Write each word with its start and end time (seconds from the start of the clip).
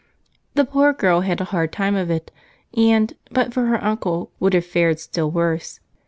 The 0.55 0.65
poor 0.65 0.93
girl 0.93 1.19
had 1.21 1.39
a 1.41 1.53
hard 1.53 1.71
time 1.71 1.95
of 1.95 2.09
it 2.09 2.31
and, 2.75 3.13
but 3.29 3.53
for 3.53 3.67
her 3.67 3.83
uncle, 3.83 4.31
would 4.39 4.55
have 4.55 4.65
fared 4.65 4.99
still 4.99 5.29
worse. 5.29 5.79